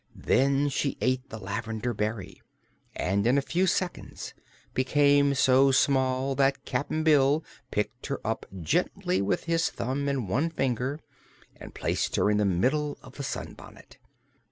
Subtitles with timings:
[0.15, 2.41] Then she ate the lavender berry
[2.95, 4.33] and in a few seconds
[4.73, 10.49] became so small that Cap'n Bill picked her up gently with his thumb and one
[10.49, 10.99] finger
[11.55, 13.99] and placed her in the middle of the sunbonnet.